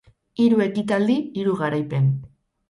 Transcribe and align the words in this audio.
Hiru 0.43 0.63
ekitaldi, 0.65 1.17
hiru 1.41 1.55
garaipen. 1.61 2.09